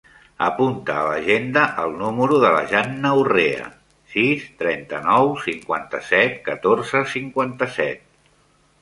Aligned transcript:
Apunta 0.43 0.93
a 0.99 1.03
l'agenda 1.07 1.65
el 1.83 1.93
número 1.99 2.39
de 2.45 2.51
la 2.55 2.63
Janna 2.73 3.13
Urrea: 3.25 3.69
sis, 4.17 4.49
trenta-nou, 4.65 5.33
cinquanta-set, 5.47 6.45
catorze, 6.53 7.07
cinquanta-set. 7.17 8.07